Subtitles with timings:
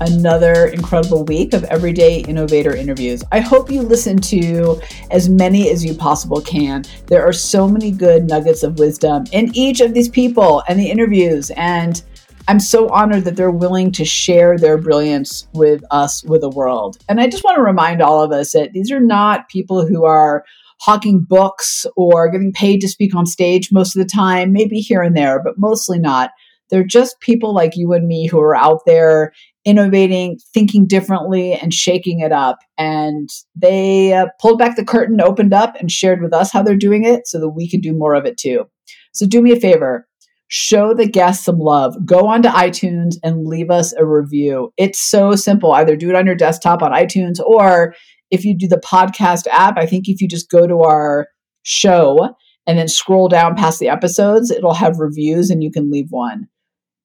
[0.00, 3.24] another incredible week of Everyday Innovator interviews.
[3.32, 4.80] I hope you listen to
[5.10, 6.84] as many as you possible can.
[7.06, 10.90] There are so many good nuggets of wisdom in each of these people and the
[10.90, 11.50] interviews.
[11.56, 12.02] And
[12.46, 16.98] I'm so honored that they're willing to share their brilliance with us, with the world.
[17.08, 20.04] And I just want to remind all of us that these are not people who
[20.04, 20.44] are
[20.80, 25.02] hawking books or getting paid to speak on stage most of the time, maybe here
[25.02, 26.30] and there, but mostly not.
[26.70, 29.32] They're just people like you and me who are out there
[29.68, 32.58] innovating, thinking differently, and shaking it up.
[32.78, 36.76] And they uh, pulled back the curtain, opened up, and shared with us how they're
[36.76, 38.64] doing it so that we can do more of it too.
[39.12, 40.08] So do me a favor
[40.48, 41.94] show the guests some love.
[42.04, 44.72] Go onto iTunes and leave us a review.
[44.76, 45.72] It's so simple.
[45.72, 47.94] Either do it on your desktop on iTunes, or
[48.30, 51.28] if you do the podcast app, I think if you just go to our
[51.62, 52.34] show
[52.66, 56.48] and then scroll down past the episodes, it'll have reviews and you can leave one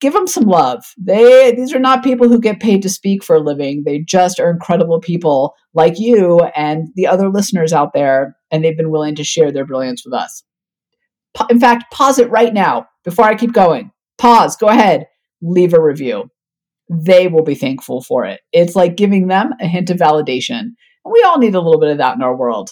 [0.04, 0.84] give them some love.
[0.98, 3.84] They these are not people who get paid to speak for a living.
[3.86, 8.76] They just are incredible people like you and the other listeners out there and they've
[8.76, 10.44] been willing to share their brilliance with us.
[11.50, 13.92] In fact, pause it right now before I keep going.
[14.18, 15.08] Pause, go ahead,
[15.42, 16.30] leave a review.
[16.90, 18.42] They will be thankful for it.
[18.52, 20.72] It's like giving them a hint of validation.
[21.06, 22.72] We all need a little bit of that in our world.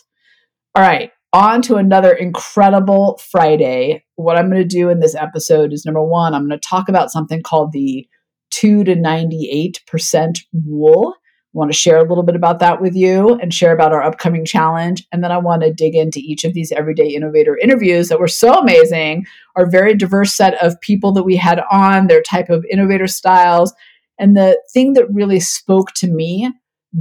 [0.76, 4.04] All right, on to another incredible Friday.
[4.22, 6.90] What I'm going to do in this episode is number one, I'm going to talk
[6.90, 8.08] about something called the
[8.52, 11.16] 2 to 98% rule.
[11.18, 14.04] I want to share a little bit about that with you and share about our
[14.04, 15.06] upcoming challenge.
[15.12, 18.28] And then I want to dig into each of these everyday innovator interviews that were
[18.28, 22.66] so amazing, our very diverse set of people that we had on, their type of
[22.72, 23.74] innovator styles.
[24.18, 26.52] And the thing that really spoke to me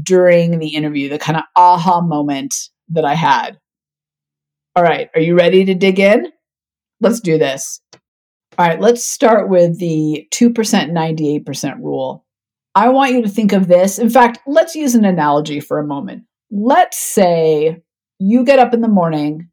[0.03, 2.55] during the interview, the kind of aha moment
[2.89, 3.59] that I had
[4.77, 6.31] all right, are you ready to dig in?
[7.01, 7.81] Let's do this.
[8.59, 12.25] All right, let's start with the 2% 98% rule.
[12.75, 13.99] I want you to think of this.
[13.99, 16.25] In fact, let's use an analogy for a moment.
[16.51, 17.83] Let's say
[18.19, 19.49] you get up in the morning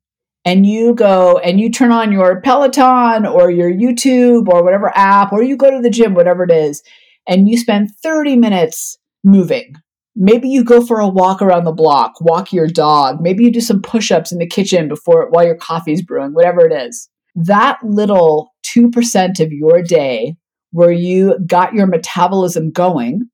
[0.45, 5.31] and you go and you turn on your Peloton or your YouTube or whatever app,
[5.31, 6.83] or you go to the gym, whatever it is,
[7.27, 9.75] and you spend 30 minutes moving
[10.19, 13.21] Maybe you go for a walk around the block, walk your dog.
[13.21, 16.73] Maybe you do some push-ups in the kitchen before while your coffee's brewing, whatever it
[16.73, 17.07] is.
[17.37, 20.35] That little 2% of your day
[20.71, 23.29] where you got your metabolism going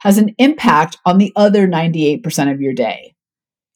[0.00, 3.14] has an impact on the other 98% of your day.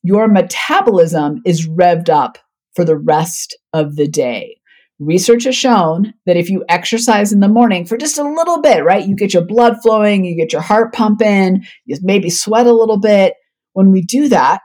[0.03, 2.36] Your metabolism is revved up
[2.75, 4.60] for the rest of the day
[5.00, 8.84] research has shown that if you exercise in the morning for just a little bit,
[8.84, 12.72] right, you get your blood flowing, you get your heart pumping, you maybe sweat a
[12.72, 13.34] little bit.
[13.72, 14.60] When we do that,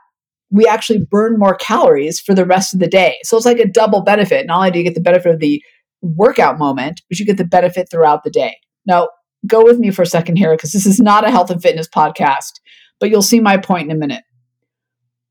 [0.50, 3.16] we actually burn more calories for the rest of the day.
[3.22, 4.46] So it's like a double benefit.
[4.46, 5.62] Not only do you get the benefit of the
[6.02, 8.56] workout moment, but you get the benefit throughout the day.
[8.86, 9.08] Now,
[9.46, 11.88] go with me for a second here because this is not a health and fitness
[11.88, 12.52] podcast,
[13.00, 14.22] but you'll see my point in a minute.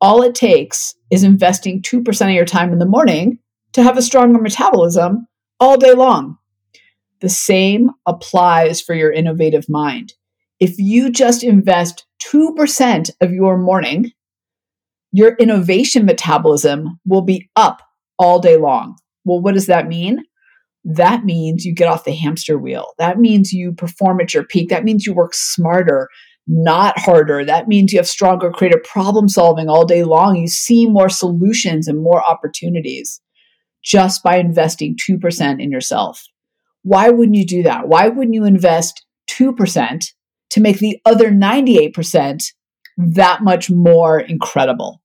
[0.02, 3.40] All it takes is investing 2% of your time in the morning
[3.74, 5.28] to have a stronger metabolism
[5.60, 6.38] all day long.
[7.22, 10.14] The same applies for your innovative mind.
[10.60, 14.12] If you just invest 2% of your morning,
[15.16, 17.82] your innovation metabolism will be up
[18.20, 18.98] all day long.
[19.24, 20.26] Well, what does that mean?
[20.84, 22.88] That means you get off the hamster wheel.
[22.98, 24.68] That means you perform at your peak.
[24.68, 26.10] That means you work smarter,
[26.48, 27.46] not harder.
[27.46, 30.36] That means you have stronger creative problem solving all day long.
[30.36, 33.22] You see more solutions and more opportunities
[33.82, 36.26] just by investing 2% in yourself.
[36.82, 37.88] Why wouldn't you do that?
[37.88, 40.08] Why wouldn't you invest 2%
[40.50, 42.44] to make the other 98%
[42.98, 45.02] that much more incredible?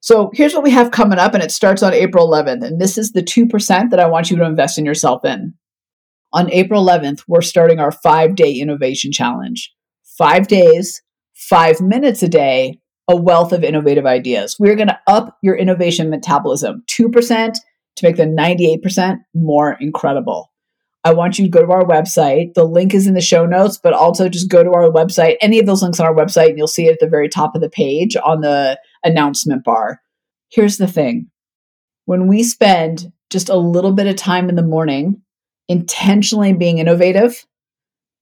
[0.00, 2.64] So here's what we have coming up, and it starts on April 11th.
[2.64, 5.54] And this is the 2% that I want you to invest in yourself in.
[6.32, 9.72] On April 11th, we're starting our five day innovation challenge.
[10.16, 11.02] Five days,
[11.34, 14.56] five minutes a day, a wealth of innovative ideas.
[14.58, 17.54] We're going to up your innovation metabolism 2%
[17.96, 20.50] to make the 98% more incredible.
[21.02, 22.54] I want you to go to our website.
[22.54, 25.36] The link is in the show notes, but also just go to our website.
[25.40, 27.54] Any of those links on our website, and you'll see it at the very top
[27.54, 30.00] of the page on the announcement bar.
[30.50, 31.30] Here's the thing
[32.06, 35.22] when we spend just a little bit of time in the morning
[35.68, 37.46] intentionally being innovative,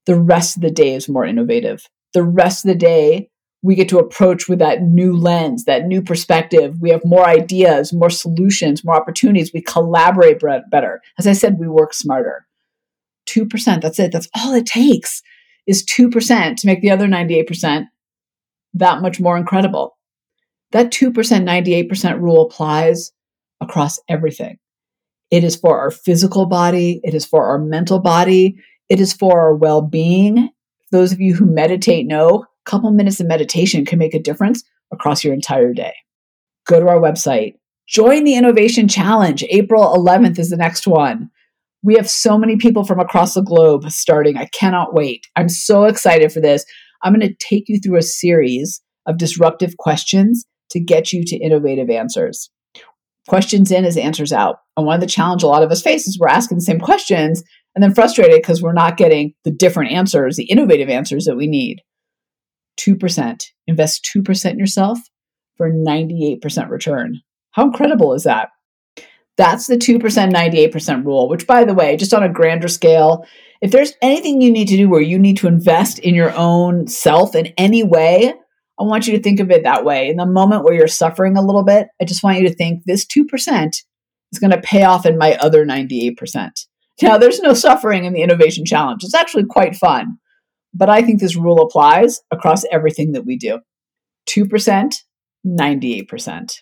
[0.07, 1.89] the rest of the day is more innovative.
[2.13, 3.31] The rest of the day,
[3.63, 6.77] we get to approach with that new lens, that new perspective.
[6.81, 9.53] We have more ideas, more solutions, more opportunities.
[9.53, 10.41] We collaborate
[10.71, 11.01] better.
[11.19, 12.47] As I said, we work smarter.
[13.29, 14.13] 2%, that's it.
[14.13, 15.23] That's all it takes
[15.67, 17.87] is 2% to make the other 98%
[18.75, 19.98] that much more incredible.
[20.73, 23.12] That 2%, 98% rule applies
[23.61, 24.59] across everything.
[25.31, 28.56] It is for our physical body, it is for our mental body,
[28.88, 30.50] it is for our well being.
[30.91, 34.62] Those of you who meditate know a couple minutes of meditation can make a difference
[34.91, 35.94] across your entire day.
[36.67, 37.55] Go to our website,
[37.87, 39.44] join the Innovation Challenge.
[39.50, 41.31] April 11th is the next one.
[41.82, 44.37] We have so many people from across the globe starting.
[44.37, 45.26] I cannot wait.
[45.37, 46.65] I'm so excited for this.
[47.03, 51.37] I'm going to take you through a series of disruptive questions to get you to
[51.37, 52.50] innovative answers.
[53.29, 54.56] Questions in is answers out.
[54.76, 56.81] And one of the challenge a lot of us face is we're asking the same
[56.81, 57.43] questions
[57.75, 61.47] and then frustrated because we're not getting the different answers, the innovative answers that we
[61.47, 61.82] need.
[62.79, 63.43] 2%.
[63.67, 64.99] Invest 2% in yourself
[65.56, 67.20] for 98% return.
[67.50, 68.49] How incredible is that?
[69.37, 73.25] That's the 2% 98% rule, which, by the way, just on a grander scale,
[73.61, 76.87] if there's anything you need to do where you need to invest in your own
[76.87, 78.35] self in any way,
[78.79, 80.09] I want you to think of it that way.
[80.09, 82.85] In the moment where you're suffering a little bit, I just want you to think
[82.85, 83.71] this 2%
[84.33, 86.51] is going to pay off in my other 98%.
[87.03, 89.03] Now, there's no suffering in the innovation challenge.
[89.05, 90.19] It's actually quite fun.
[90.75, 93.61] But I think this rule applies across everything that we do
[94.29, 94.93] 2%,
[95.47, 96.55] 98%.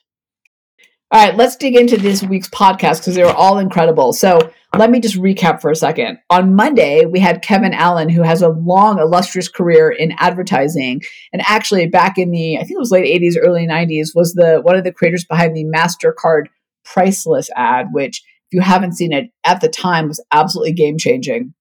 [1.12, 4.12] All right, let's dig into this week's podcast because they were all incredible.
[4.12, 6.18] So let me just recap for a second.
[6.30, 11.42] On Monday, we had Kevin Allen, who has a long, illustrious career in advertising, and
[11.46, 14.74] actually back in the I think it was late '80s, early '90s, was the one
[14.74, 16.46] of the creators behind the Mastercard
[16.84, 21.54] Priceless ad, which if you haven't seen it at the time was absolutely game changing.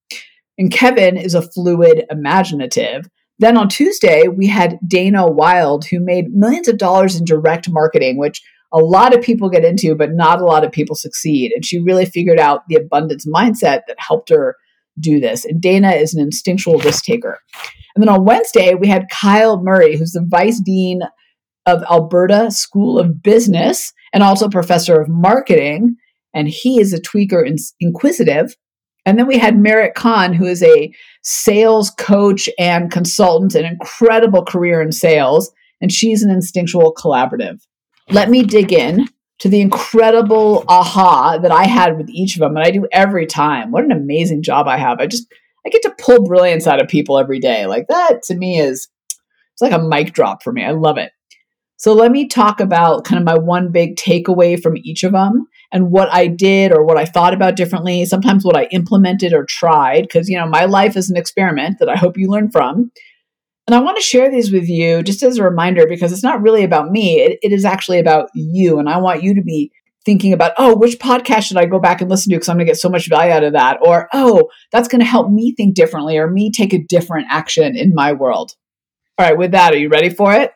[0.58, 3.08] And Kevin is a fluid imaginative.
[3.38, 8.18] Then on Tuesday, we had Dana Wilde, who made millions of dollars in direct marketing,
[8.18, 8.42] which
[8.76, 11.54] a lot of people get into, but not a lot of people succeed.
[11.56, 14.58] And she really figured out the abundance mindset that helped her
[15.00, 15.46] do this.
[15.46, 17.40] And Dana is an instinctual risk taker.
[17.96, 21.02] And then on Wednesday, we had Kyle Murray, who's the vice dean
[21.66, 25.96] of Alberta School of Business and also professor of marketing.
[26.34, 28.56] And he is a tweaker and inquisitive.
[29.06, 30.94] And then we had Merritt Khan, who is a
[31.24, 35.50] sales coach and consultant, an incredible career in sales.
[35.80, 37.60] And she's an instinctual collaborative
[38.10, 39.08] let me dig in
[39.40, 42.56] to the incredible aha that I had with each of them.
[42.56, 43.72] And I do every time.
[43.72, 45.00] What an amazing job I have.
[45.00, 45.28] I just,
[45.66, 47.66] I get to pull brilliance out of people every day.
[47.66, 48.88] Like that to me is,
[49.54, 50.64] it's like a mic drop for me.
[50.64, 51.12] I love it.
[51.78, 55.48] So let me talk about kind of my one big takeaway from each of them
[55.74, 59.46] and what I did or what I thought about differently, sometimes what I implemented or
[59.46, 62.92] tried, because, you know, my life is an experiment that I hope you learn from.
[63.68, 66.42] And I want to share these with you just as a reminder because it's not
[66.42, 67.20] really about me.
[67.20, 68.78] It, it is actually about you.
[68.78, 69.72] And I want you to be
[70.06, 72.68] thinking about, oh, which podcast should I go back and listen to because I'm going
[72.68, 73.80] to get so much value out of that?
[73.82, 77.76] Or, oh, that's going to help me think differently or me take a different action
[77.76, 78.52] in my world.
[79.18, 80.52] All right, with that, are you ready for it?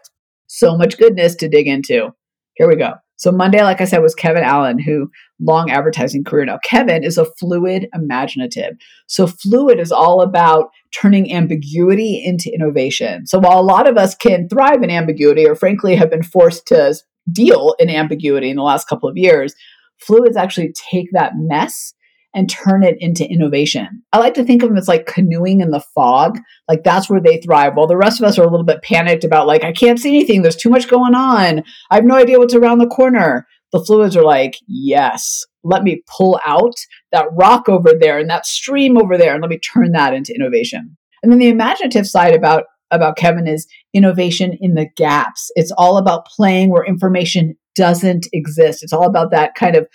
[0.45, 2.13] So much goodness to dig into.
[2.55, 2.93] Here we go.
[3.19, 5.11] So Monday, like I said, was Kevin Allen, who
[5.41, 6.45] long advertising career.
[6.45, 8.77] Now, Kevin is a fluid imaginative.
[9.07, 13.27] So fluid is all about turning ambiguity into innovation.
[13.27, 16.65] So while a lot of us can thrive in ambiguity or frankly have been forced
[16.67, 16.95] to
[17.29, 19.53] deal in ambiguity in the last couple of years,
[19.97, 21.93] fluids actually take that mess
[22.33, 24.03] and turn it into innovation.
[24.13, 26.39] I like to think of them as like canoeing in the fog.
[26.67, 27.73] Like that's where they thrive.
[27.75, 30.09] While the rest of us are a little bit panicked about like, I can't see
[30.09, 30.41] anything.
[30.41, 31.63] There's too much going on.
[31.89, 33.47] I have no idea what's around the corner.
[33.71, 36.75] The fluids are like, yes, let me pull out
[37.11, 40.33] that rock over there and that stream over there and let me turn that into
[40.33, 40.97] innovation.
[41.21, 45.51] And then the imaginative side about about Kevin is innovation in the gaps.
[45.55, 48.83] It's all about playing where information doesn't exist.
[48.83, 49.87] It's all about that kind of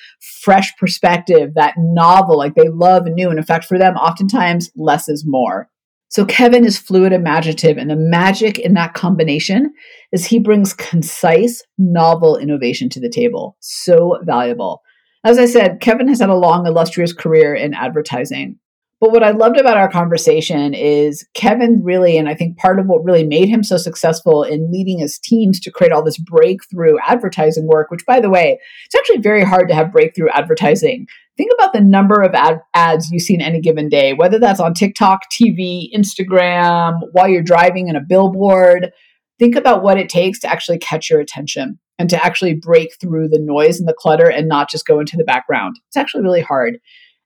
[0.43, 3.29] fresh perspective, that novel, like they love new.
[3.29, 5.69] And in fact, for them, oftentimes less is more.
[6.09, 9.71] So Kevin is fluid imaginative, and the magic in that combination
[10.13, 13.57] is he brings concise, novel innovation to the table.
[13.61, 14.81] So valuable.
[15.25, 18.59] As I said, Kevin has had a long, illustrious career in advertising.
[19.05, 22.87] But what I loved about our conversation is Kevin really, and I think part of
[22.87, 26.95] what really made him so successful in leading his teams to create all this breakthrough
[27.07, 31.07] advertising work, which by the way, it's actually very hard to have breakthrough advertising.
[31.37, 34.59] Think about the number of ad- ads you see in any given day, whether that's
[34.59, 38.91] on TikTok, TV, Instagram, while you're driving in a billboard.
[39.39, 43.29] Think about what it takes to actually catch your attention and to actually break through
[43.29, 45.79] the noise and the clutter and not just go into the background.
[45.89, 46.79] It's actually really hard.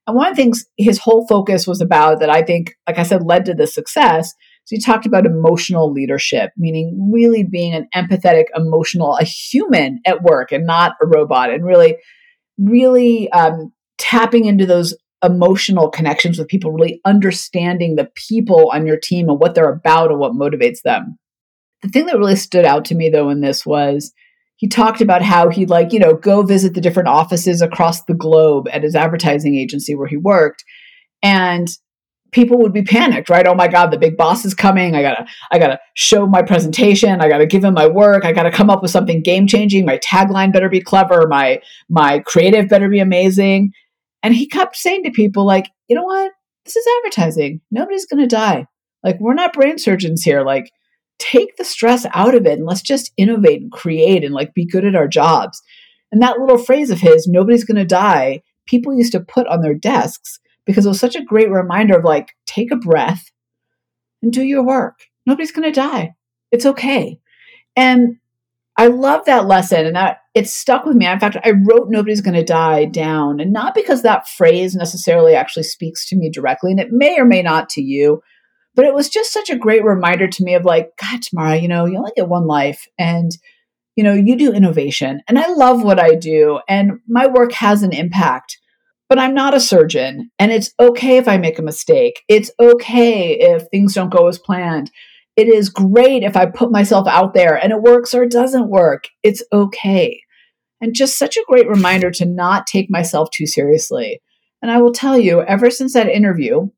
[0.09, 3.03] And one of the things his whole focus was about that I think, like I
[3.03, 4.33] said, led to the success.
[4.65, 10.21] So he talked about emotional leadership, meaning really being an empathetic, emotional, a human at
[10.21, 11.97] work and not a robot, and really,
[12.57, 18.97] really um, tapping into those emotional connections with people, really understanding the people on your
[18.97, 21.17] team and what they're about and what motivates them.
[21.81, 24.11] The thing that really stood out to me though in this was
[24.59, 28.13] he talked about how he'd like, you know, go visit the different offices across the
[28.13, 30.65] globe at his advertising agency where he worked.
[31.23, 31.69] And
[32.33, 33.47] people would be panicked, right?
[33.47, 34.97] Oh my God, the big boss is coming.
[34.97, 37.21] I gotta, I gotta show my presentation.
[37.21, 38.25] I gotta give him my work.
[38.25, 39.85] I gotta come up with something game changing.
[39.85, 41.25] My tagline better be clever.
[41.29, 43.71] My, my creative better be amazing.
[44.23, 46.33] And he kept saying to people like, you know what?
[46.65, 47.61] This is advertising.
[47.71, 48.65] Nobody's gonna die.
[49.03, 50.43] Like, we're not brain surgeons here.
[50.43, 50.69] Like,
[51.19, 54.65] take the stress out of it and let's just innovate and create and like be
[54.65, 55.61] good at our jobs.
[56.11, 59.61] And that little phrase of his, nobody's going to die, people used to put on
[59.61, 63.31] their desks because it was such a great reminder of like, take a breath
[64.21, 65.01] and do your work.
[65.25, 66.15] Nobody's going to die.
[66.51, 67.19] It's okay.
[67.75, 68.17] And
[68.79, 71.05] I love that lesson and that it stuck with me.
[71.05, 75.63] In fact, I wrote Nobody's Gonna Die down, and not because that phrase necessarily actually
[75.63, 78.21] speaks to me directly, and it may or may not to you,
[78.79, 81.67] but it was just such a great reminder to me of like, God, Tamara, you
[81.67, 83.29] know, you only get one life and,
[83.97, 85.19] you know, you do innovation.
[85.27, 88.57] And I love what I do and my work has an impact,
[89.09, 90.31] but I'm not a surgeon.
[90.39, 92.23] And it's okay if I make a mistake.
[92.29, 94.91] It's okay if things don't go as planned.
[95.35, 98.69] It is great if I put myself out there and it works or it doesn't
[98.69, 99.09] work.
[99.23, 100.21] It's okay.
[100.79, 104.21] And just such a great reminder to not take myself too seriously.
[104.61, 106.69] And I will tell you, ever since that interview,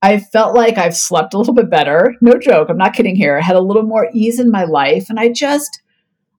[0.00, 2.14] I felt like I've slept a little bit better.
[2.20, 3.36] No joke, I'm not kidding here.
[3.36, 5.10] I had a little more ease in my life.
[5.10, 5.82] And I just,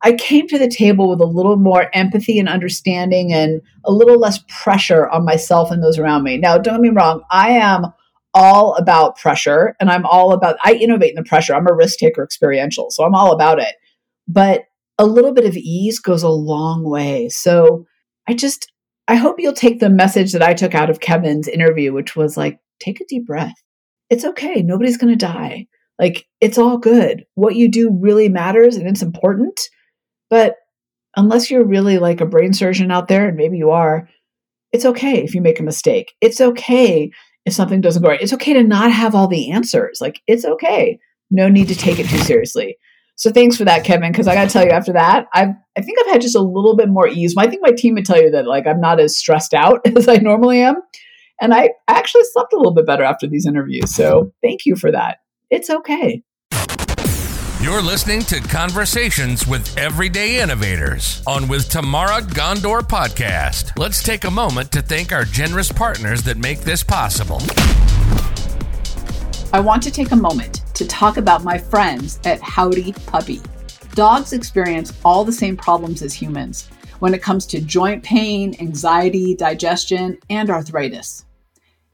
[0.01, 4.17] I came to the table with a little more empathy and understanding and a little
[4.17, 6.37] less pressure on myself and those around me.
[6.37, 7.87] Now, don't get me wrong, I am
[8.33, 11.53] all about pressure and I'm all about, I innovate in the pressure.
[11.53, 13.75] I'm a risk taker experiential, so I'm all about it.
[14.27, 14.65] But
[14.97, 17.27] a little bit of ease goes a long way.
[17.27, 17.85] So
[18.27, 18.71] I just,
[19.07, 22.37] I hope you'll take the message that I took out of Kevin's interview, which was
[22.37, 23.55] like, take a deep breath.
[24.09, 24.61] It's okay.
[24.61, 25.67] Nobody's going to die.
[25.99, 27.25] Like, it's all good.
[27.35, 29.59] What you do really matters and it's important.
[30.29, 30.55] But
[31.15, 34.07] unless you're really like a brain surgeon out there, and maybe you are,
[34.71, 36.13] it's okay if you make a mistake.
[36.21, 37.11] It's okay
[37.45, 38.21] if something doesn't go right.
[38.21, 39.99] It's okay to not have all the answers.
[39.99, 40.99] Like, it's okay.
[41.31, 42.77] No need to take it too seriously.
[43.19, 44.11] So thanks for that, Kevin.
[44.11, 46.41] Because I got to tell you, after that, I I think I've had just a
[46.41, 47.35] little bit more ease.
[47.37, 50.07] I think my team would tell you that like I'm not as stressed out as
[50.07, 50.77] I normally am.
[51.41, 53.93] And I actually slept a little bit better after these interviews.
[53.95, 55.19] So thank you for that.
[55.49, 56.23] It's okay.
[57.61, 63.77] You're listening to Conversations with Everyday Innovators on with Tamara Ghandour podcast.
[63.77, 67.41] Let's take a moment to thank our generous partners that make this possible.
[69.51, 73.41] I want to take a moment to talk about my friends at Howdy Puppy.
[73.93, 76.69] Dogs experience all the same problems as humans
[76.99, 81.25] when it comes to joint pain, anxiety, digestion, and arthritis.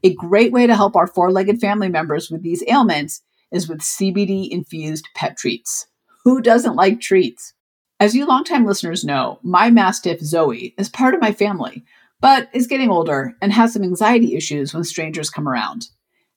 [0.06, 3.80] A great way to help our four legged family members with these ailments is with
[3.80, 5.88] CBD infused pet treats.
[6.22, 7.54] Who doesn't like treats?
[7.98, 11.82] As you longtime listeners know, my Mastiff Zoe is part of my family,
[12.20, 15.88] but is getting older and has some anxiety issues when strangers come around.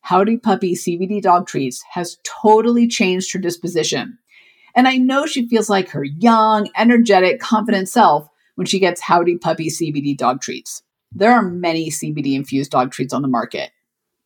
[0.01, 4.17] Howdy Puppy CBD dog treats has totally changed her disposition.
[4.75, 9.37] And I know she feels like her young, energetic, confident self when she gets Howdy
[9.37, 10.81] Puppy CBD dog treats.
[11.11, 13.71] There are many CBD infused dog treats on the market,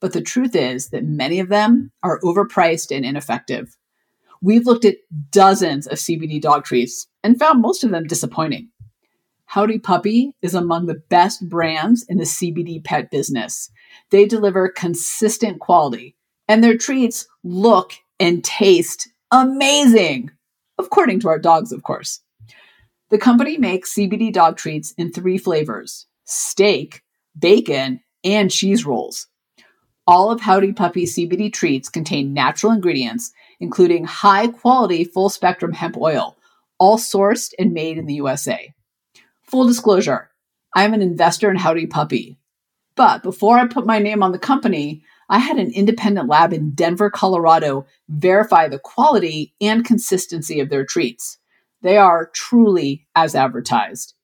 [0.02, 3.78] but the truth is that many of them are overpriced and ineffective.
[4.42, 4.98] We've looked at
[5.32, 8.70] dozens of CBD dog treats and found most of them disappointing.
[9.46, 13.72] Howdy Puppy is among the best brands in the CBD pet business.
[14.10, 16.18] They deliver consistent quality,
[16.50, 20.32] and their treats look and taste amazing,
[20.78, 22.20] according to our dogs, of course.
[23.10, 27.02] The company makes CBD dog treats in three flavors steak,
[27.38, 29.28] bacon, and cheese rolls.
[30.06, 35.96] All of Howdy Puppy CBD treats contain natural ingredients, including high quality full spectrum hemp
[35.98, 36.38] oil,
[36.78, 38.74] all sourced and made in the USA.
[39.44, 40.30] Full disclosure
[40.76, 42.38] I'm an investor in Howdy Puppy.
[42.96, 46.72] But before I put my name on the company, I had an independent lab in
[46.72, 51.38] Denver, Colorado verify the quality and consistency of their treats.
[51.82, 54.16] They are truly as advertised.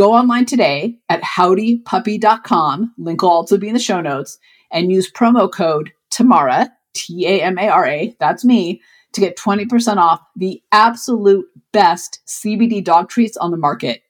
[0.00, 4.38] Go online today at howdypuppy.com, link will also be in the show notes,
[4.72, 8.80] and use promo code TAMARA, T A M A R A, that's me,
[9.12, 14.00] to get 20% off the absolute best CBD dog treats on the market.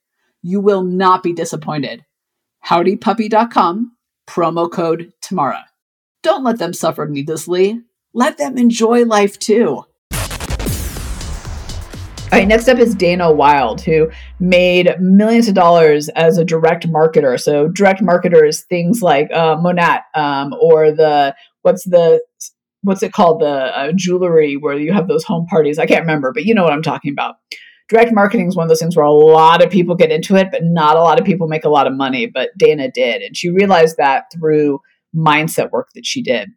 [0.42, 2.04] You will not be disappointed.
[2.64, 3.96] Howdypuppy.com,
[4.28, 5.66] promo code Tamara.
[6.22, 7.80] Don't let them suffer needlessly.
[8.14, 9.86] Let them enjoy life too.
[12.32, 14.08] All right, next up is Dana Wilde, who
[14.38, 17.40] made millions of dollars as a direct marketer.
[17.40, 22.22] So, direct marketers, things like uh, Monat um, or the what's the
[22.82, 25.80] what's it called the uh, jewelry where you have those home parties.
[25.80, 27.34] I can't remember, but you know what I'm talking about.
[27.88, 30.50] Direct marketing is one of those things where a lot of people get into it,
[30.52, 32.26] but not a lot of people make a lot of money.
[32.26, 34.78] But Dana did, and she realized that through
[35.16, 36.50] mindset work that she did.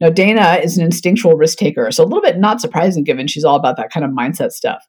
[0.00, 3.44] Now, Dana is an instinctual risk taker, so a little bit not surprising given she's
[3.44, 4.82] all about that kind of mindset stuff.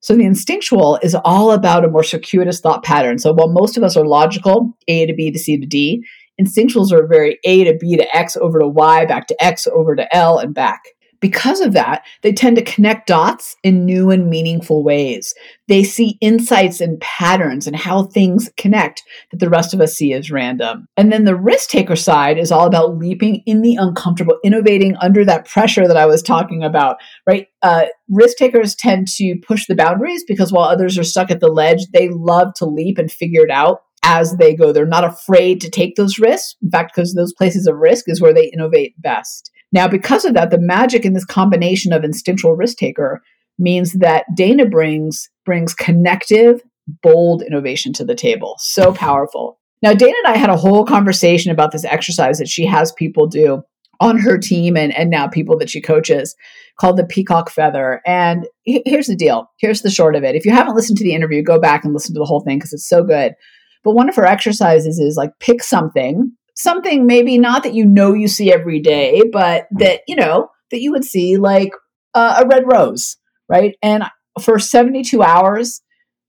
[0.00, 3.18] So the instinctual is all about a more circuitous thought pattern.
[3.18, 6.04] So while most of us are logical, A to B to C to D,
[6.40, 9.96] instinctuals are very A to B to X over to Y, back to X over
[9.96, 10.80] to L and back.
[11.20, 15.34] Because of that, they tend to connect dots in new and meaningful ways.
[15.66, 20.12] They see insights and patterns and how things connect that the rest of us see
[20.12, 20.86] as random.
[20.96, 25.24] And then the risk taker side is all about leaping in the uncomfortable, innovating under
[25.24, 27.48] that pressure that I was talking about, right?
[27.62, 31.48] Uh, risk takers tend to push the boundaries because while others are stuck at the
[31.48, 34.72] ledge, they love to leap and figure it out as they go.
[34.72, 36.56] They're not afraid to take those risks.
[36.62, 39.50] In fact, because those places of risk is where they innovate best.
[39.72, 43.22] Now, because of that, the magic in this combination of instinctual risk taker
[43.58, 46.62] means that Dana brings brings connective,
[47.02, 48.56] bold innovation to the table.
[48.58, 49.58] So powerful.
[49.82, 53.26] Now, Dana and I had a whole conversation about this exercise that she has people
[53.26, 53.62] do
[54.00, 56.36] on her team and, and now people that she coaches
[56.78, 58.00] called the peacock feather.
[58.06, 59.50] And here's the deal.
[59.58, 60.36] Here's the short of it.
[60.36, 62.58] If you haven't listened to the interview, go back and listen to the whole thing
[62.58, 63.34] because it's so good.
[63.82, 68.12] But one of her exercises is like pick something something maybe not that you know
[68.12, 71.70] you see every day, but that, you know, that you would see like
[72.14, 73.16] uh, a red rose,
[73.48, 73.76] right?
[73.80, 74.04] And
[74.42, 75.80] for 72 hours,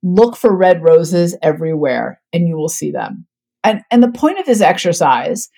[0.03, 3.25] look for red roses everywhere and you will see them.
[3.63, 5.49] And, and the point of this exercise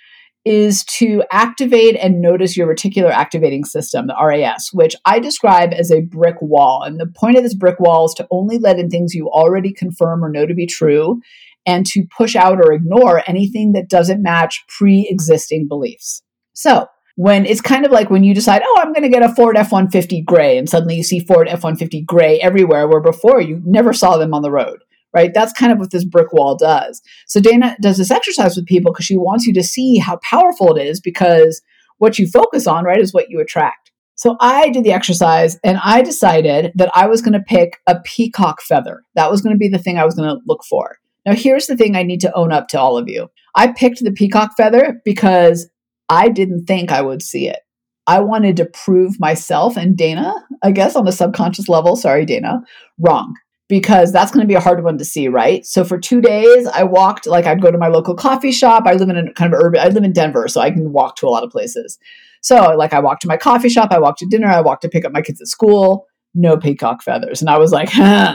[0.44, 5.92] is to activate and notice your reticular activating system, the RAS, which I describe as
[5.92, 6.82] a brick wall.
[6.82, 9.72] And the point of this brick wall is to only let in things you already
[9.72, 11.22] confirm or know to be true
[11.66, 16.24] and to push out or ignore anything that doesn't match pre existing beliefs.
[16.54, 19.36] So, when it's kind of like when you decide, oh, I'm going to get a
[19.36, 23.42] Ford F 150 gray, and suddenly you see Ford F 150 gray everywhere, where before
[23.42, 24.80] you never saw them on the road,
[25.14, 25.34] right?
[25.34, 27.02] That's kind of what this brick wall does.
[27.28, 30.76] So, Dana does this exercise with people because she wants you to see how powerful
[30.76, 31.62] it is because
[31.98, 33.92] what you focus on, right, is what you attract.
[34.22, 38.00] So I did the exercise and I decided that I was going to pick a
[38.06, 39.04] peacock feather.
[39.16, 40.98] That was going to be the thing I was going to look for.
[41.26, 43.30] Now, here's the thing I need to own up to all of you.
[43.56, 45.70] I picked the peacock feather because
[46.10, 47.60] I didn't think I would see it.
[48.08, 52.62] I wanted to prove myself and Dana, I guess on a subconscious level, sorry, Dana,
[52.98, 53.36] wrong
[53.72, 55.66] because that's going to be a hard one to see, right?
[55.66, 58.84] So for two days, I walked like I'd go to my local coffee shop.
[58.86, 61.16] I live in a kind of urban, I live in Denver, so I can walk
[61.18, 61.98] to a lot of places.
[62.42, 64.90] So like I walked to my coffee shop, I walked to dinner, I walked to
[64.90, 66.06] pick up my kids at school,
[66.36, 67.40] no peacock feathers.
[67.40, 67.90] And I was like,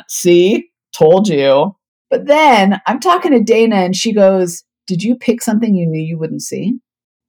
[0.08, 1.75] see, told you.
[2.10, 6.00] But then I'm talking to Dana and she goes, Did you pick something you knew
[6.00, 6.78] you wouldn't see?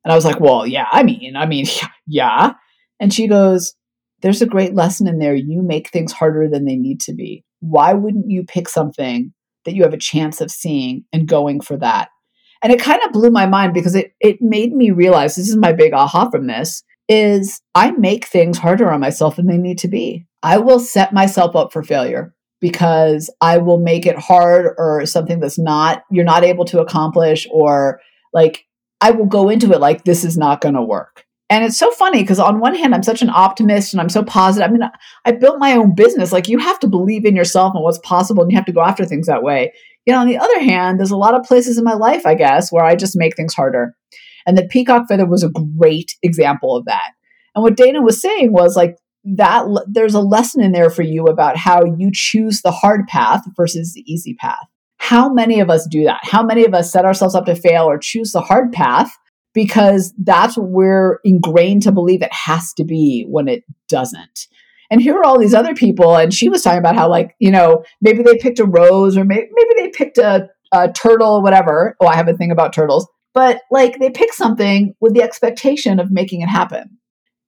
[0.03, 1.65] And I was like, Well, yeah, I mean, I mean,
[2.07, 2.53] yeah.
[2.99, 3.73] And she goes,
[4.21, 5.35] There's a great lesson in there.
[5.35, 7.43] You make things harder than they need to be.
[7.59, 9.33] Why wouldn't you pick something
[9.65, 12.09] that you have a chance of seeing and going for that?
[12.63, 15.55] And it kind of blew my mind because it it made me realize this is
[15.55, 19.79] my big aha from this is I make things harder on myself than they need
[19.79, 20.25] to be.
[20.43, 25.39] I will set myself up for failure because I will make it hard or something
[25.39, 27.99] that's not you're not able to accomplish or
[28.33, 28.65] like
[29.01, 31.25] I will go into it like this is not going to work.
[31.49, 34.23] And it's so funny because on one hand I'm such an optimist and I'm so
[34.23, 34.69] positive.
[34.69, 34.81] I mean
[35.25, 38.43] I built my own business like you have to believe in yourself and what's possible
[38.43, 39.71] and you have to go after things that way.
[40.05, 42.35] You know on the other hand there's a lot of places in my life I
[42.35, 43.95] guess where I just make things harder.
[44.45, 47.11] And the peacock feather was a great example of that.
[47.53, 48.95] And what Dana was saying was like
[49.35, 53.43] that there's a lesson in there for you about how you choose the hard path
[53.55, 54.65] versus the easy path.
[54.97, 56.19] How many of us do that?
[56.23, 59.11] How many of us set ourselves up to fail or choose the hard path
[59.53, 64.47] because that's what we're ingrained to believe it has to be when it doesn't?
[64.89, 67.51] And here are all these other people, and she was talking about how, like, you
[67.51, 71.97] know, maybe they picked a rose or maybe, maybe they picked a, a turtle, whatever.
[71.99, 73.05] Oh, I have a thing about turtles.
[73.33, 76.97] But like, they pick something with the expectation of making it happen.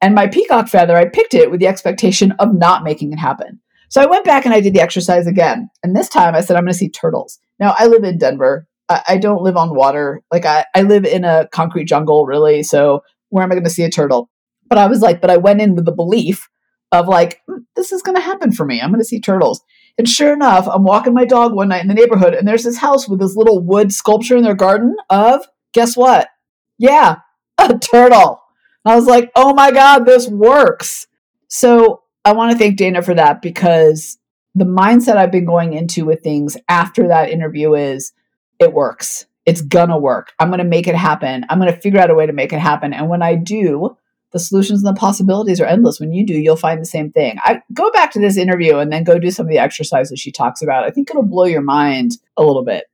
[0.02, 3.60] And my peacock feather, I picked it with the expectation of not making it happen.
[3.90, 5.70] So I went back and I did the exercise again.
[5.84, 7.40] And this time I said, I'm going to see turtles.
[7.60, 8.68] Now I live in Denver.
[8.88, 10.22] I, I don't live on water.
[10.32, 12.64] Like I, I live in a concrete jungle, really.
[12.64, 14.30] So where am I going to see a turtle?
[14.68, 16.48] But I was like, but I went in with the belief
[16.92, 18.80] of like, mm, this is going to happen for me.
[18.80, 19.62] I'm going to see turtles.
[19.98, 22.78] And sure enough, I'm walking my dog one night in the neighborhood, and there's this
[22.78, 26.30] house with this little wood sculpture in their garden of Guess what?
[26.78, 27.18] Yeah,
[27.58, 28.42] a turtle.
[28.90, 31.08] I was like, oh my God, this works.
[31.48, 34.18] So I want to thank Dana for that because
[34.56, 38.14] the mindset I've been going into with things after that interview is
[38.60, 39.26] it works.
[39.46, 40.34] It's gonna work.
[40.40, 41.46] I'm gonna make it happen.
[41.50, 42.94] I'm gonna figure out a way to make it happen.
[42.94, 43.96] And when I do,
[44.32, 46.00] the solutions and the possibilities are endless.
[46.00, 47.38] When you do, you'll find the same thing.
[47.42, 50.32] I go back to this interview and then go do some of the exercises she
[50.32, 50.84] talks about.
[50.84, 52.86] I think it'll blow your mind a little bit.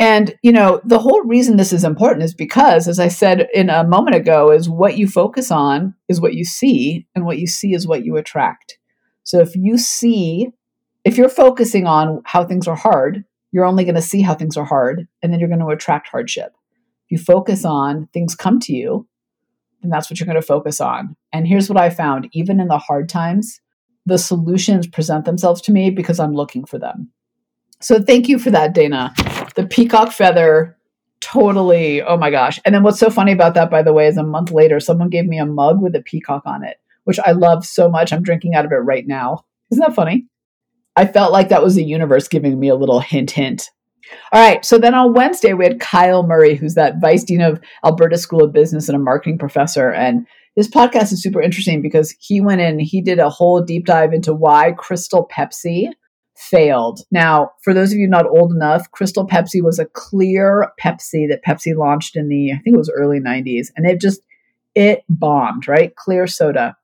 [0.00, 3.68] And, you know, the whole reason this is important is because, as I said in
[3.68, 7.46] a moment ago, is what you focus on is what you see, and what you
[7.46, 8.78] see is what you attract.
[9.24, 10.48] So if you see,
[11.04, 14.56] if you're focusing on how things are hard, you're only going to see how things
[14.56, 16.52] are hard, and then you're going to attract hardship.
[17.04, 19.06] If you focus on things come to you,
[19.82, 21.14] then that's what you're going to focus on.
[21.30, 23.60] And here's what I found even in the hard times,
[24.06, 27.12] the solutions present themselves to me because I'm looking for them.
[27.80, 29.12] So thank you for that, Dana.
[29.54, 30.76] The peacock feather,
[31.20, 32.02] totally.
[32.02, 32.60] Oh my gosh.
[32.64, 35.08] And then what's so funny about that, by the way, is a month later, someone
[35.08, 38.12] gave me a mug with a peacock on it, which I love so much.
[38.12, 39.44] I'm drinking out of it right now.
[39.70, 40.26] Isn't that funny?
[40.96, 43.70] I felt like that was the universe giving me a little hint, hint.
[44.32, 44.64] All right.
[44.64, 48.42] So then on Wednesday, we had Kyle Murray, who's that vice dean of Alberta School
[48.42, 49.92] of Business and a marketing professor.
[49.92, 53.86] And his podcast is super interesting because he went in, he did a whole deep
[53.86, 55.90] dive into why Crystal Pepsi
[56.40, 57.00] failed.
[57.10, 61.44] Now, for those of you not old enough, Crystal Pepsi was a clear Pepsi that
[61.46, 64.22] Pepsi launched in the, I think it was early 90s, and it just,
[64.74, 65.94] it bombed, right?
[65.96, 66.76] Clear soda.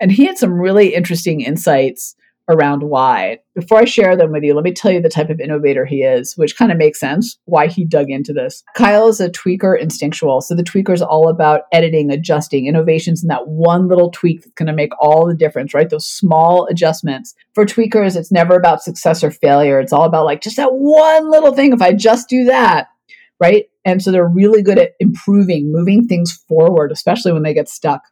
[0.00, 2.14] And he had some really interesting insights
[2.50, 3.38] around why.
[3.54, 6.02] Before I share them with you, let me tell you the type of innovator he
[6.02, 8.62] is, which kind of makes sense why he dug into this.
[8.76, 10.40] Kyle is a tweaker instinctual.
[10.40, 14.54] So the tweaker is all about editing, adjusting, innovations, and that one little tweak that's
[14.54, 15.88] going to make all the difference, right?
[15.88, 17.34] Those small adjustments.
[17.54, 19.80] For tweakers, it's never about success or failure.
[19.80, 21.72] It's all about like just that one little thing.
[21.72, 22.88] If I just do that,
[23.38, 23.66] right?
[23.84, 28.02] And so they're really good at improving, moving things forward, especially when they get stuck.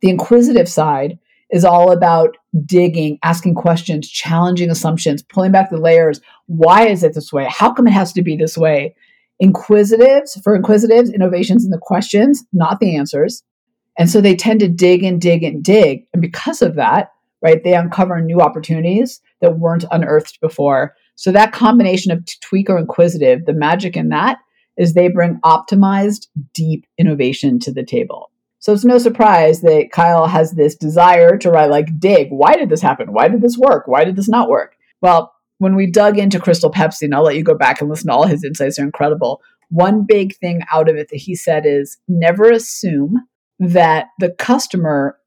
[0.00, 1.18] The inquisitive side
[1.50, 6.20] is all about digging, asking questions, challenging assumptions, pulling back the layers.
[6.46, 7.46] Why is it this way?
[7.48, 8.94] How come it has to be this way?
[9.38, 13.42] Inquisitives, for inquisitives, innovations in the questions, not the answers.
[13.98, 16.06] And so they tend to dig and dig and dig.
[16.12, 17.10] And because of that,
[17.42, 20.94] right, they uncover new opportunities that weren't unearthed before.
[21.14, 24.38] So that combination of tweaker inquisitive, the magic in that
[24.76, 28.30] is they bring optimized, deep innovation to the table.
[28.60, 32.68] So it's no surprise that Kyle has this desire to write, like, dig, why did
[32.68, 33.12] this happen?
[33.12, 33.88] Why did this work?
[33.88, 34.76] Why did this not work?
[35.00, 38.08] Well, when we dug into Crystal Pepsi, and I'll let you go back and listen
[38.08, 39.40] to all his insights, are incredible.
[39.70, 43.26] One big thing out of it that he said is never assume
[43.58, 45.18] that the customer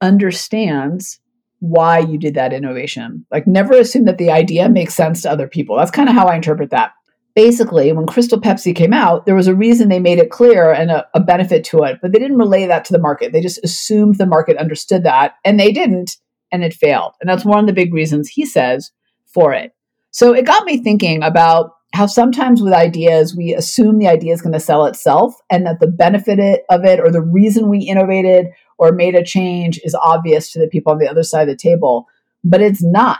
[0.00, 1.20] understands
[1.60, 3.26] why you did that innovation.
[3.30, 5.76] Like, never assume that the idea makes sense to other people.
[5.76, 6.92] That's kind of how I interpret that
[7.34, 10.90] basically, when Crystal Pepsi came out, there was a reason they made it clear and
[10.90, 13.32] a, a, benefit to it, but they didn't relay that to the market.
[13.32, 16.16] They just assumed the market understood that, and they didn't,
[16.52, 17.14] and it failed.
[17.20, 18.92] And that's one of the big reasons he says
[19.26, 19.72] for it.
[20.10, 24.42] So it got me thinking about how sometimes with ideas, we assume the idea is
[24.42, 28.46] going to sell itself and that the benefit of it or the reason we innovated
[28.78, 31.56] or made a change is obvious to the people on the other side of the
[31.56, 32.06] table,
[32.42, 33.18] but it's not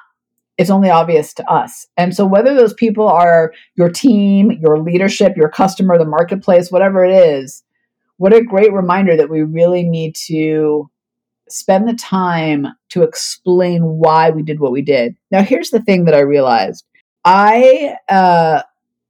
[0.56, 1.86] it's only obvious to us.
[1.96, 7.04] And so, whether those people are your team, your leadership, your customer, the marketplace, whatever
[7.04, 7.62] it is,
[8.16, 10.90] what a great reminder that we really need to
[11.48, 15.16] spend the time to explain why we did what we did.
[15.30, 16.84] Now, here's the thing that I realized
[17.24, 18.62] I, uh,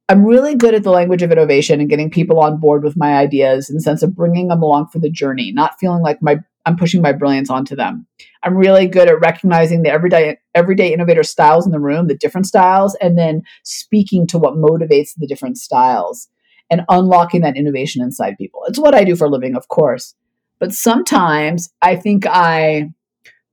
[0.09, 3.14] I'm really good at the language of innovation and getting people on board with my
[3.16, 6.77] ideas the sense of bringing them along for the journey, not feeling like my I'm
[6.77, 8.07] pushing my brilliance onto them.
[8.42, 12.46] I'm really good at recognizing the everyday everyday innovator styles in the room, the different
[12.46, 16.29] styles, and then speaking to what motivates the different styles
[16.70, 18.62] and unlocking that innovation inside people.
[18.66, 20.14] It's what I do for a living, of course.
[20.59, 22.90] But sometimes I think I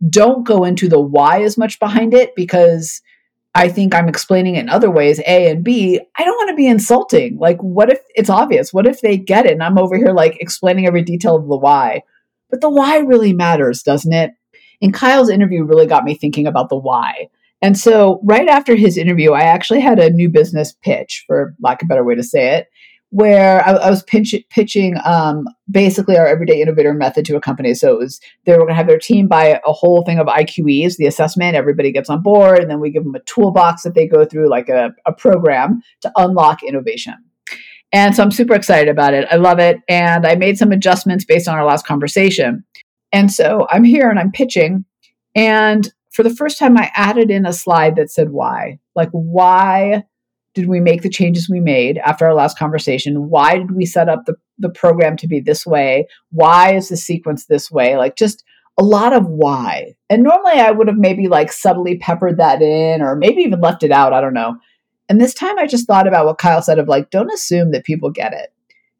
[0.10, 3.02] don't go into the why as much behind it because
[3.54, 6.00] I think I'm explaining it in other ways, A and B.
[6.18, 7.38] I don't want to be insulting.
[7.38, 8.74] Like, what if it's obvious?
[8.74, 9.52] What if they get it?
[9.52, 12.04] And I'm over here like explaining every detail of the why.
[12.52, 14.32] But the why really matters, doesn't it?
[14.82, 17.30] And Kyle's interview really got me thinking about the why.
[17.62, 21.82] And so, right after his interview, I actually had a new business pitch, for lack
[21.82, 22.68] of a better way to say it,
[23.12, 27.76] where I, I was pitch, pitching um, basically our everyday innovator method to a company.
[27.76, 30.26] So it was they were going to have their team buy a whole thing of
[30.26, 31.56] IQEs, the assessment.
[31.56, 34.50] Everybody gets on board, and then we give them a toolbox that they go through,
[34.50, 37.14] like a, a program to unlock innovation.
[37.94, 39.28] And so I'm super excited about it.
[39.30, 39.80] I love it.
[39.90, 42.64] And I made some adjustments based on our last conversation.
[43.12, 44.86] And so I'm here and I'm pitching.
[45.36, 48.80] And for the first time, I added in a slide that said why.
[48.96, 50.04] Like, why
[50.54, 53.30] did we make the changes we made after our last conversation?
[53.30, 56.08] Why did we set up the, the program to be this way?
[56.32, 57.98] Why is the sequence this way?
[57.98, 58.44] Like just
[58.78, 59.94] a lot of why.
[60.10, 63.84] And normally I would have maybe like subtly peppered that in or maybe even left
[63.84, 64.14] it out.
[64.14, 64.58] I don't know.
[65.10, 67.84] And this time I just thought about what Kyle said of like, don't assume that
[67.84, 68.54] people get it.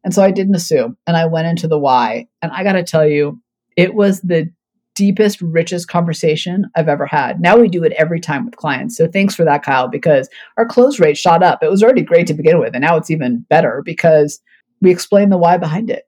[0.04, 0.96] And so I didn't assume.
[1.06, 2.28] And I went into the why.
[2.42, 3.40] And I got to tell you,
[3.76, 4.50] it was the
[4.94, 7.40] deepest, richest conversation I've ever had.
[7.40, 8.96] Now we do it every time with clients.
[8.96, 11.62] So thanks for that, Kyle, because our close rate shot up.
[11.62, 12.74] It was already great to begin with.
[12.74, 14.40] And now it's even better because
[14.80, 16.04] we explain the why behind it.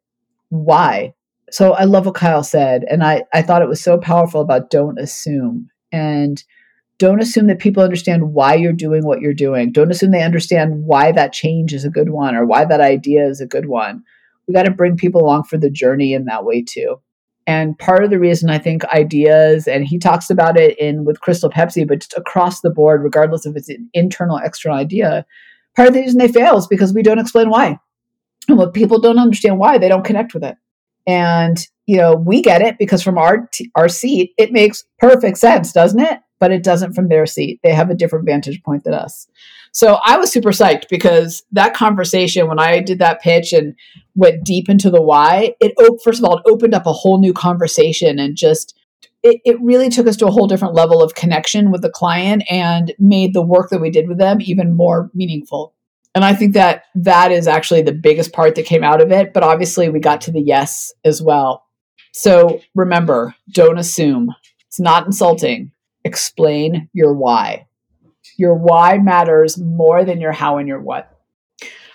[0.51, 1.15] Why?
[1.51, 2.85] So I love what Kyle said.
[2.91, 5.69] And I, I thought it was so powerful about don't assume.
[5.93, 6.43] And
[6.99, 9.73] don't assume that people understand why you're doing what you're doing.
[9.73, 13.27] Don't assume they understand why that change is a good one or why that idea
[13.27, 14.03] is a good one.
[14.47, 17.01] We got to bring people along for the journey in that way too.
[17.47, 21.21] And part of the reason I think ideas, and he talks about it in with
[21.21, 25.27] Crystal Pepsi, but just across the board, regardless if it's an internal, external idea,
[25.77, 27.79] part of the reason they fail is because we don't explain why.
[28.49, 30.57] And when people don't understand why, they don't connect with it.
[31.07, 35.37] And you know, we get it because from our t- our seat, it makes perfect
[35.37, 36.19] sense, doesn't it?
[36.45, 37.59] But it doesn't from their seat.
[37.63, 39.27] They have a different vantage point than us.
[39.73, 43.75] So I was super psyched because that conversation, when I did that pitch and
[44.15, 45.73] went deep into the why, it
[46.05, 48.79] first of all, it opened up a whole new conversation and just
[49.23, 52.45] it, it really took us to a whole different level of connection with the client
[52.51, 55.73] and made the work that we did with them even more meaningful.
[56.15, 59.33] And I think that that is actually the biggest part that came out of it.
[59.33, 61.65] But obviously, we got to the yes as well.
[62.13, 64.35] So remember, don't assume.
[64.69, 65.71] It's not insulting.
[66.05, 67.67] Explain your why.
[68.37, 71.11] Your why matters more than your how and your what.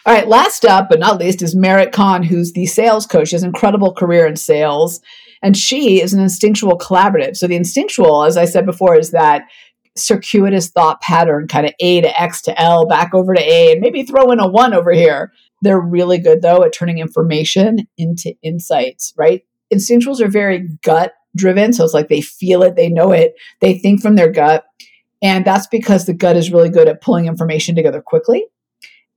[0.05, 3.31] All right, last up but not least is Merritt Khan, who's the sales coach.
[3.31, 5.01] Has an incredible career in sales,
[5.41, 7.35] and she is an instinctual collaborative.
[7.35, 9.43] So, the instinctual, as I said before, is that
[9.97, 13.81] circuitous thought pattern, kind of A to X to L, back over to A, and
[13.81, 15.31] maybe throw in a one over here.
[15.61, 19.43] They're really good, though, at turning information into insights, right?
[19.73, 21.73] Instinctuals are very gut driven.
[21.73, 24.65] So, it's like they feel it, they know it, they think from their gut.
[25.21, 28.45] And that's because the gut is really good at pulling information together quickly.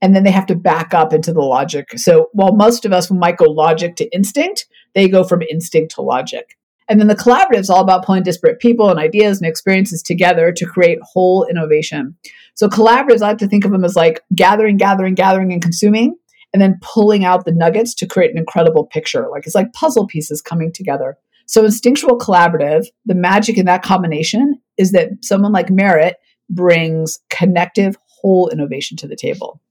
[0.01, 1.97] And then they have to back up into the logic.
[1.97, 6.01] So while most of us might go logic to instinct, they go from instinct to
[6.01, 6.57] logic.
[6.89, 10.51] And then the collaborative is all about pulling disparate people and ideas and experiences together
[10.51, 12.17] to create whole innovation.
[12.55, 16.15] So collaboratives, I like to think of them as like gathering, gathering, gathering, and consuming,
[16.51, 19.27] and then pulling out the nuggets to create an incredible picture.
[19.31, 21.17] Like it's like puzzle pieces coming together.
[21.45, 26.15] So, instinctual collaborative, the magic in that combination is that someone like Merritt
[26.49, 29.61] brings connective whole innovation to the table.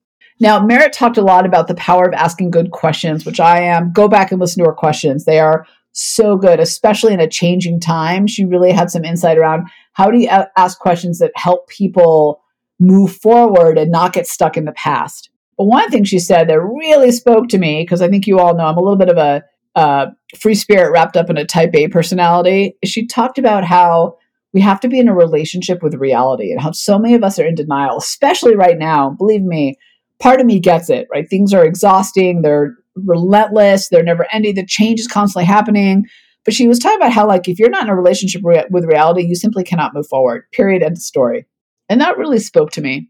[0.41, 3.93] Now, Merritt talked a lot about the power of asking good questions, which I am.
[3.93, 5.25] Go back and listen to her questions.
[5.25, 8.27] They are so good, especially in a changing time.
[8.27, 12.43] She really had some insight around how do you ask questions that help people
[12.81, 15.31] move forward and not get stuck in the past.
[15.59, 18.57] But one thing she said that really spoke to me, because I think you all
[18.57, 20.07] know I'm a little bit of a uh,
[20.39, 22.77] free spirit wrapped up in a type A personality.
[22.85, 24.17] She talked about how
[24.53, 27.39] we have to be in a relationship with reality and how so many of us
[27.39, 29.11] are in denial, especially right now.
[29.11, 29.77] Believe me,
[30.21, 31.29] part of me gets it, right?
[31.29, 36.05] Things are exhausting, they're relentless, they're never ending, the change is constantly happening.
[36.45, 38.85] But she was talking about how, like, if you're not in a relationship re- with
[38.85, 41.47] reality, you simply cannot move forward, period, end of story.
[41.89, 43.09] And that really spoke to me.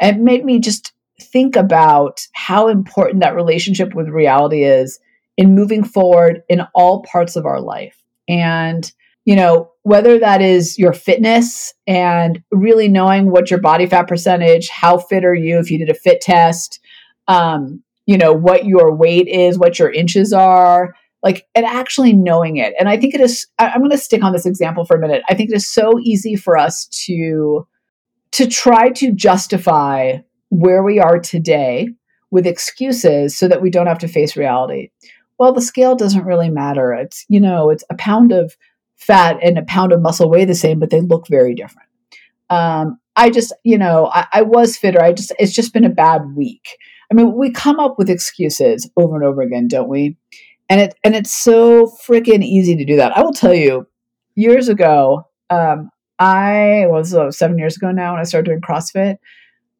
[0.00, 4.98] And it made me just think about how important that relationship with reality is
[5.40, 8.04] in moving forward in all parts of our life.
[8.28, 8.92] And,
[9.24, 14.68] you know, whether that is your fitness and really knowing what your body fat percentage,
[14.68, 16.78] how fit are you if you did a fit test,
[17.26, 22.58] um, you know, what your weight is, what your inches are, like, and actually knowing
[22.58, 22.74] it.
[22.78, 25.00] And I think it is, I, I'm going to stick on this example for a
[25.00, 25.22] minute.
[25.30, 27.66] I think it is so easy for us to,
[28.32, 30.18] to try to justify
[30.50, 31.88] where we are today
[32.30, 34.90] with excuses so that we don't have to face reality
[35.40, 36.92] well, the scale doesn't really matter.
[36.92, 38.58] It's, you know, it's a pound of
[38.96, 41.88] fat and a pound of muscle weigh the same, but they look very different.
[42.50, 45.00] Um, I just, you know, I, I was fitter.
[45.00, 46.76] I just, it's just been a bad week.
[47.10, 50.18] I mean, we come up with excuses over and over again, don't we?
[50.68, 53.16] And it, and it's so freaking easy to do that.
[53.16, 53.86] I will tell you,
[54.34, 59.16] years ago, um, I was seven years ago now when I started doing CrossFit.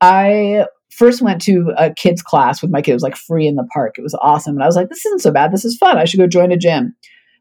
[0.01, 2.93] I first went to a kids class with my kid.
[2.93, 3.97] It was like free in the park.
[3.99, 4.55] It was awesome.
[4.55, 5.53] And I was like, this isn't so bad.
[5.53, 5.99] This is fun.
[5.99, 6.95] I should go join a gym.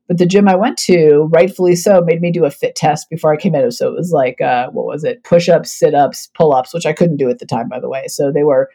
[0.07, 3.31] But the gym I went to, rightfully so, made me do a fit test before
[3.31, 3.71] I came in.
[3.71, 5.23] So it was like, uh, what was it?
[5.23, 7.89] Push ups, sit ups, pull ups, which I couldn't do at the time, by the
[7.89, 8.07] way.
[8.07, 8.69] So they were,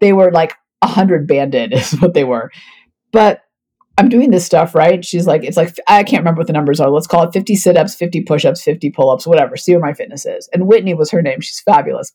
[0.00, 2.50] they were like a hundred banded is what they were.
[3.12, 3.43] But
[3.96, 5.04] I'm doing this stuff, right?
[5.04, 6.90] She's like, it's like, I can't remember what the numbers are.
[6.90, 9.56] Let's call it 50 sit ups, 50 push ups, 50 pull ups, whatever.
[9.56, 10.48] See where my fitness is.
[10.52, 11.40] And Whitney was her name.
[11.40, 12.12] She's fabulous.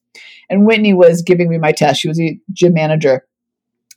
[0.49, 2.01] And Whitney was giving me my test.
[2.01, 3.25] She was a gym manager.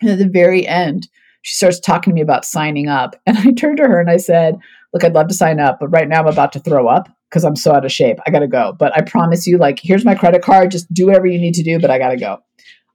[0.00, 1.08] And at the very end,
[1.42, 3.20] she starts talking to me about signing up.
[3.26, 4.58] And I turned to her and I said,
[4.92, 7.44] Look, I'd love to sign up, but right now I'm about to throw up because
[7.44, 8.18] I'm so out of shape.
[8.26, 8.76] I got to go.
[8.78, 10.70] But I promise you, like, here's my credit card.
[10.70, 12.40] Just do whatever you need to do, but I got to go.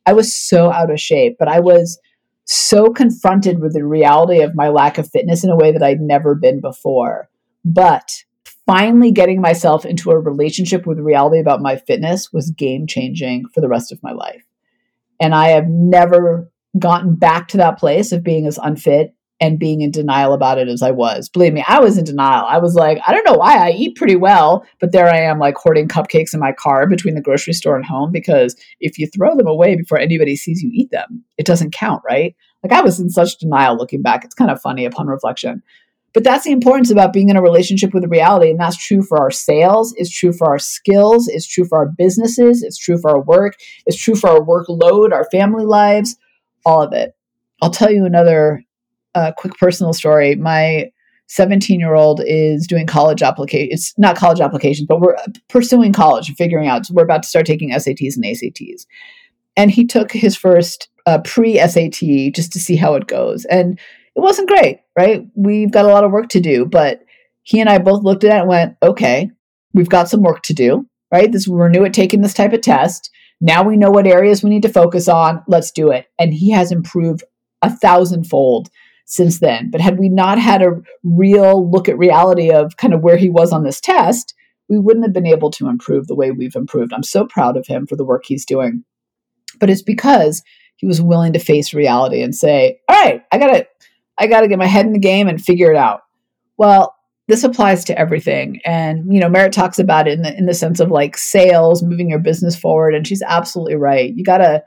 [0.05, 1.99] I was so out of shape, but I was
[2.47, 5.99] so confronted with the reality of my lack of fitness in a way that I'd
[5.99, 7.29] never been before.
[7.65, 8.23] But
[8.65, 13.59] finally getting myself into a relationship with reality about my fitness was game changing for
[13.59, 14.43] the rest of my life.
[15.19, 19.81] And I have never gotten back to that place of being as unfit and being
[19.81, 21.29] in denial about it as I was.
[21.29, 22.45] Believe me, I was in denial.
[22.45, 25.37] I was like, I don't know why I eat pretty well, but there I am,
[25.37, 29.07] like hoarding cupcakes in my car between the grocery store and home because if you
[29.07, 32.35] throw them away before anybody sees you eat them, it doesn't count, right?
[32.63, 34.25] Like I was in such denial looking back.
[34.25, 35.61] It's kind of funny upon reflection.
[36.13, 38.49] But that's the importance about being in a relationship with reality.
[38.49, 41.85] And that's true for our sales, it's true for our skills, it's true for our
[41.85, 43.53] businesses, it's true for our work,
[43.85, 46.17] it's true for our workload, our family lives,
[46.65, 47.13] all of it.
[47.61, 48.63] I'll tell you another
[49.17, 50.35] a quick personal story.
[50.35, 50.91] My
[51.27, 53.69] 17 year old is doing college application.
[53.71, 55.15] It's not college applications, but we're
[55.49, 56.85] pursuing college figuring out.
[56.85, 58.85] So we're about to start taking SATs and ACTs.
[59.55, 63.45] And he took his first uh, pre SAT just to see how it goes.
[63.45, 63.79] And
[64.15, 65.25] it wasn't great, right?
[65.35, 67.01] We've got a lot of work to do, but
[67.43, 69.29] he and I both looked at it and went, okay,
[69.73, 71.31] we've got some work to do, right?
[71.31, 73.11] This we're new at taking this type of test.
[73.39, 75.43] Now we know what areas we need to focus on.
[75.47, 76.07] Let's do it.
[76.19, 77.23] And he has improved
[77.61, 78.69] a thousandfold
[79.07, 79.71] since then.
[79.71, 83.29] But had we not had a real look at reality of kind of where he
[83.29, 84.35] was on this test,
[84.69, 86.93] we wouldn't have been able to improve the way we've improved.
[86.93, 88.83] I'm so proud of him for the work he's doing.
[89.59, 90.43] But it's because
[90.75, 93.67] he was willing to face reality and say, "All right, I got to
[94.19, 96.01] I got to get my head in the game and figure it out."
[96.57, 96.93] Well,
[97.27, 98.59] this applies to everything.
[98.65, 101.83] And, you know, Merritt talks about it in the, in the sense of like sales,
[101.83, 102.95] moving your business forward.
[102.95, 104.13] And she's absolutely right.
[104.15, 104.63] You got to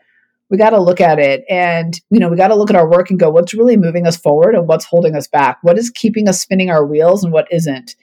[0.50, 2.90] we got to look at it and you know we got to look at our
[2.90, 5.58] work and go what's really moving us forward and what's holding us back?
[5.62, 7.94] What is keeping us spinning our wheels and what isn't?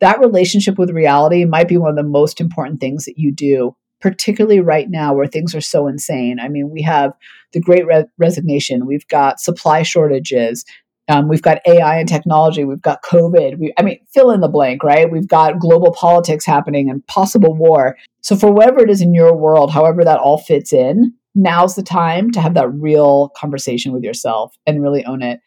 [0.00, 3.74] That relationship with reality might be one of the most important things that you do
[4.02, 6.38] particularly right now where things are so insane.
[6.38, 7.12] I mean we have
[7.52, 8.86] the great re- resignation.
[8.86, 10.64] We've got supply shortages.
[11.08, 12.64] Um, we've got ai and technology.
[12.64, 13.58] We've got covid.
[13.58, 15.10] We, i mean fill in the blank right?
[15.10, 17.96] We've got global politics happening and possible war.
[18.20, 21.82] So for whatever it is in your world however that all fits in now's the
[21.82, 25.40] time to have that real conversation with yourself and really own it.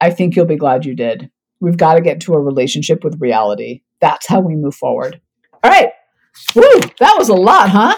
[0.00, 1.30] I think you'll be glad you did.
[1.60, 3.82] We've got to get to a relationship with reality.
[4.00, 5.20] That's how we move forward.
[5.62, 5.90] All right.
[6.54, 7.96] Woo, that was a lot, huh?